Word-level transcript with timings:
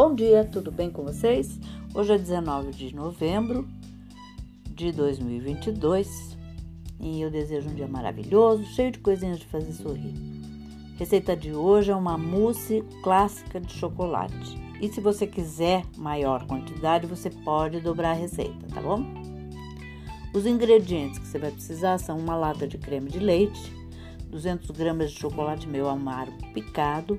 Bom 0.00 0.14
dia, 0.14 0.44
tudo 0.44 0.70
bem 0.70 0.92
com 0.92 1.02
vocês? 1.02 1.58
Hoje 1.92 2.12
é 2.12 2.18
19 2.18 2.70
de 2.70 2.94
novembro 2.94 3.68
de 4.64 4.92
2022 4.92 6.38
e 7.00 7.20
eu 7.20 7.28
desejo 7.28 7.68
um 7.68 7.74
dia 7.74 7.88
maravilhoso, 7.88 8.64
cheio 8.76 8.92
de 8.92 9.00
coisinhas 9.00 9.40
de 9.40 9.46
fazer 9.46 9.72
sorrir. 9.72 10.14
Receita 10.96 11.36
de 11.36 11.52
hoje 11.52 11.90
é 11.90 11.96
uma 11.96 12.16
mousse 12.16 12.84
clássica 13.02 13.60
de 13.60 13.72
chocolate. 13.72 14.56
E 14.80 14.88
se 14.88 15.00
você 15.00 15.26
quiser 15.26 15.82
maior 15.96 16.46
quantidade, 16.46 17.08
você 17.08 17.28
pode 17.28 17.80
dobrar 17.80 18.10
a 18.10 18.20
receita, 18.20 18.68
tá 18.72 18.80
bom? 18.80 19.04
Os 20.32 20.46
ingredientes 20.46 21.18
que 21.18 21.26
você 21.26 21.40
vai 21.40 21.50
precisar 21.50 21.98
são 21.98 22.16
uma 22.16 22.36
lata 22.36 22.68
de 22.68 22.78
creme 22.78 23.10
de 23.10 23.18
leite, 23.18 23.74
200 24.30 24.70
gramas 24.70 25.10
de 25.10 25.18
chocolate 25.18 25.66
meio 25.66 25.88
amargo 25.88 26.38
picado, 26.54 27.18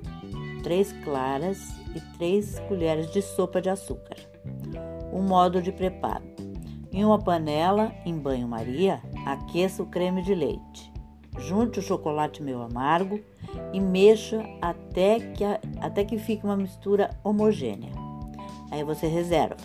3 0.62 0.92
claras 1.04 1.74
e 1.94 2.00
3 2.18 2.60
colheres 2.60 3.10
de 3.10 3.22
sopa 3.22 3.60
de 3.60 3.68
açúcar. 3.68 4.16
O 5.12 5.20
modo 5.20 5.60
de 5.60 5.72
preparo: 5.72 6.24
em 6.92 7.04
uma 7.04 7.18
panela 7.18 7.92
em 8.04 8.16
banho-maria, 8.18 9.00
aqueça 9.26 9.82
o 9.82 9.86
creme 9.86 10.22
de 10.22 10.34
leite. 10.34 10.90
Junte 11.38 11.78
o 11.78 11.82
chocolate 11.82 12.42
meio 12.42 12.60
amargo 12.60 13.20
e 13.72 13.80
mexa 13.80 14.44
até 14.60 15.20
que, 15.20 15.44
até 15.80 16.04
que 16.04 16.18
fique 16.18 16.44
uma 16.44 16.56
mistura 16.56 17.10
homogênea. 17.22 17.92
Aí 18.70 18.84
você 18.84 19.06
reserva. 19.06 19.56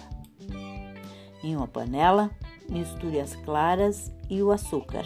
Em 1.44 1.56
uma 1.56 1.68
panela, 1.68 2.32
misture 2.70 3.20
as 3.20 3.36
claras 3.36 4.12
e 4.30 4.42
o 4.42 4.52
açúcar 4.52 5.06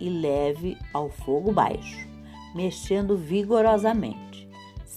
e 0.00 0.08
leve 0.08 0.76
ao 0.92 1.08
fogo 1.08 1.52
baixo, 1.52 2.08
mexendo 2.54 3.16
vigorosamente, 3.16 4.31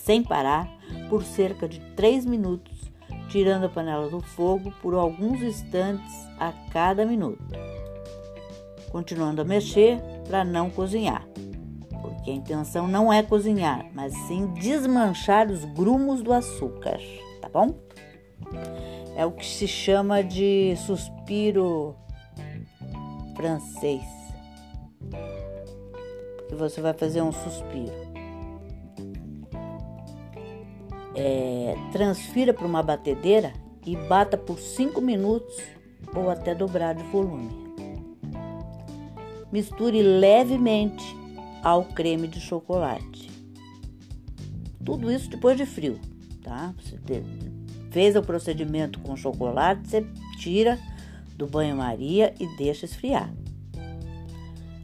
sem 0.06 0.22
parar 0.22 0.72
por 1.10 1.24
cerca 1.24 1.68
de 1.68 1.80
3 1.96 2.26
minutos, 2.26 2.92
tirando 3.28 3.66
a 3.66 3.70
panela 3.70 4.08
do 4.08 4.22
fogo 4.22 4.72
por 4.80 4.94
alguns 4.94 5.42
instantes 5.42 6.14
a 6.40 6.54
cada 6.72 7.04
minuto. 7.04 7.44
Continuando 8.92 9.42
a 9.42 9.46
mexer 9.46 10.00
para 10.28 10.46
não 10.46 10.70
cozinhar, 10.70 11.28
porque 12.02 12.30
a 12.30 12.34
intenção 12.34 12.88
não 12.88 13.12
é 13.12 13.24
cozinhar, 13.24 13.88
mas 13.94 14.14
sim 14.28 14.48
desmanchar 14.54 15.52
os 15.52 15.66
grumos 15.66 16.22
do 16.22 16.32
açúcar, 16.32 17.00
tá 17.42 17.50
bom? 17.50 17.76
É 19.18 19.26
o 19.26 19.32
que 19.32 19.46
se 19.46 19.68
chama 19.68 20.24
de 20.24 20.76
suspiro 20.78 21.96
francês. 23.36 24.04
Porque 26.38 26.56
você 26.56 26.80
vai 26.80 26.94
fazer 26.94 27.22
um 27.22 27.32
suspiro 27.32 28.15
é, 31.16 31.76
transfira 31.92 32.54
para 32.54 32.68
uma 32.68 32.84
batedeira 32.84 33.54
e 33.86 33.96
bata 33.96 34.38
por 34.38 34.60
5 34.60 35.00
minutos 35.02 35.56
ou 36.14 36.30
até 36.30 36.54
dobrar 36.54 36.94
de 36.94 37.04
volume. 37.04 37.50
Misture 39.52 40.02
levemente 40.02 41.04
ao 41.64 41.86
creme 41.86 42.28
de 42.28 42.40
chocolate. 42.40 43.32
Tudo 44.84 45.12
isso 45.12 45.30
depois 45.30 45.58
de 45.58 45.66
frio, 45.66 46.00
tá? 46.44 46.74
Você 46.80 47.24
fez 47.90 48.16
o 48.16 48.22
procedimento 48.22 49.00
com 49.00 49.16
chocolate, 49.16 49.88
você 49.88 50.06
tira 50.38 50.78
do 51.36 51.48
banho-maria 51.48 52.34
e 52.40 52.48
deixa 52.58 52.86
esfriar. 52.86 53.34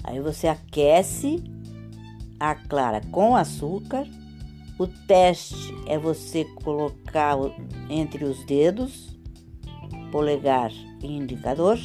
Aí 0.04 0.20
você 0.20 0.48
aquece 0.48 1.44
a 2.40 2.56
clara 2.56 3.02
com 3.12 3.36
açúcar 3.36 4.08
o 4.82 4.88
teste 4.88 5.76
é 5.86 5.96
você 5.96 6.44
colocar 6.64 7.38
entre 7.88 8.24
os 8.24 8.44
dedos, 8.46 9.16
polegar 10.12 10.72
e 11.04 11.06
indicador, 11.06 11.78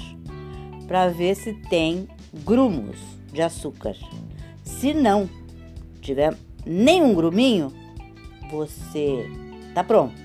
para 0.87 1.09
ver 1.09 1.35
se 1.35 1.53
tem 1.53 2.09
grumos 2.33 2.99
de 3.31 3.43
açúcar. 3.43 3.95
Se 4.65 4.95
não 4.95 5.29
tiver 6.01 6.35
nenhum 6.65 7.15
gruminho, 7.15 7.71
você 8.51 9.31
tá 9.75 9.85
pronto. 9.85 10.17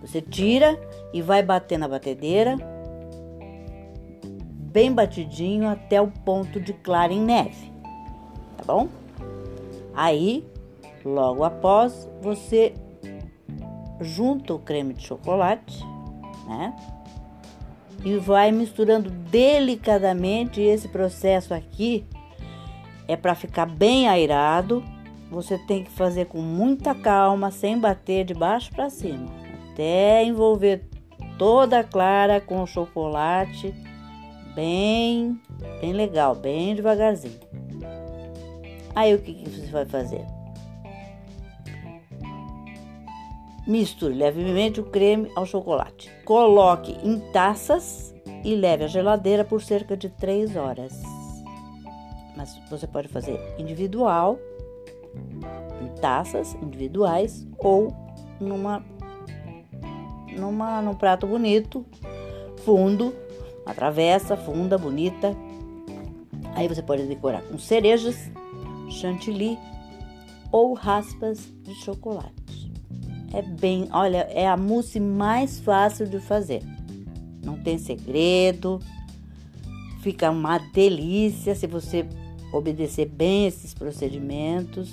Você 0.00 0.22
tira 0.22 0.78
e 1.12 1.20
vai 1.20 1.42
bater 1.42 1.76
na 1.76 1.88
batedeira, 1.88 2.56
bem 4.72 4.92
batidinho 4.92 5.66
até 5.66 6.00
o 6.00 6.06
ponto 6.06 6.60
de 6.60 6.72
clara 6.72 7.12
em 7.12 7.20
neve, 7.20 7.72
tá 8.56 8.62
bom? 8.64 8.88
Aí 9.92 10.46
Logo 11.06 11.44
após, 11.44 12.10
você 12.20 12.74
junta 14.00 14.52
o 14.52 14.58
creme 14.58 14.92
de 14.92 15.06
chocolate, 15.06 15.80
né? 16.48 16.74
E 18.04 18.16
vai 18.16 18.50
misturando 18.50 19.08
delicadamente. 19.08 20.60
Esse 20.60 20.88
processo 20.88 21.54
aqui 21.54 22.04
é 23.06 23.14
para 23.14 23.36
ficar 23.36 23.66
bem 23.66 24.08
airado. 24.08 24.82
Você 25.30 25.56
tem 25.58 25.84
que 25.84 25.90
fazer 25.92 26.26
com 26.26 26.40
muita 26.40 26.92
calma, 26.92 27.52
sem 27.52 27.78
bater 27.78 28.24
de 28.24 28.34
baixo 28.34 28.72
para 28.72 28.90
cima, 28.90 29.28
até 29.70 30.24
envolver 30.24 30.88
toda 31.38 31.80
a 31.80 31.84
clara 31.84 32.40
com 32.40 32.62
o 32.62 32.66
chocolate, 32.66 33.72
bem, 34.56 35.40
bem 35.80 35.92
legal, 35.92 36.34
bem 36.34 36.74
devagarzinho. 36.74 37.38
Aí 38.94 39.14
o 39.14 39.18
que, 39.20 39.34
que 39.34 39.50
você 39.50 39.66
vai 39.66 39.84
fazer? 39.84 40.35
Misture 43.66 44.14
levemente 44.14 44.80
o 44.80 44.84
creme 44.84 45.30
ao 45.34 45.44
chocolate. 45.44 46.10
Coloque 46.24 46.96
em 47.02 47.18
taças 47.32 48.14
e 48.44 48.54
leve 48.54 48.84
à 48.84 48.86
geladeira 48.86 49.44
por 49.44 49.60
cerca 49.60 49.96
de 49.96 50.08
3 50.08 50.54
horas. 50.56 51.02
Mas 52.36 52.56
você 52.70 52.86
pode 52.86 53.08
fazer 53.08 53.40
individual, 53.58 54.38
em 55.82 56.00
taças 56.00 56.54
individuais 56.62 57.46
ou 57.58 57.92
numa 58.40 58.84
numa 60.38 60.82
num 60.82 60.94
prato 60.94 61.26
bonito, 61.26 61.84
fundo, 62.64 63.14
uma 63.64 63.74
travessa 63.74 64.36
funda 64.36 64.76
bonita. 64.76 65.34
Aí 66.54 66.68
você 66.68 66.82
pode 66.82 67.06
decorar 67.06 67.42
com 67.42 67.58
cerejas, 67.58 68.30
chantilly 68.90 69.58
ou 70.52 70.74
raspas 70.74 71.38
de 71.62 71.74
chocolate. 71.74 72.55
É 73.36 73.42
bem, 73.42 73.86
olha, 73.92 74.26
é 74.30 74.48
a 74.48 74.56
mousse 74.56 74.98
mais 74.98 75.60
fácil 75.60 76.06
de 76.06 76.18
fazer. 76.18 76.62
Não 77.44 77.58
tem 77.58 77.76
segredo. 77.76 78.80
Fica 80.00 80.30
uma 80.30 80.56
delícia 80.56 81.54
se 81.54 81.66
você 81.66 82.06
obedecer 82.50 83.04
bem 83.04 83.46
esses 83.46 83.74
procedimentos. 83.74 84.90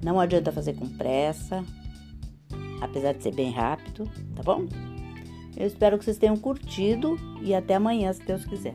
Não 0.00 0.20
adianta 0.20 0.52
fazer 0.52 0.74
com 0.74 0.88
pressa, 0.88 1.64
apesar 2.80 3.12
de 3.12 3.24
ser 3.24 3.34
bem 3.34 3.50
rápido, 3.50 4.08
tá 4.36 4.42
bom? 4.44 4.68
Eu 5.56 5.66
espero 5.66 5.98
que 5.98 6.04
vocês 6.04 6.18
tenham 6.18 6.36
curtido 6.36 7.18
e 7.42 7.52
até 7.56 7.74
amanhã, 7.74 8.12
se 8.12 8.22
Deus 8.24 8.44
quiser. 8.44 8.74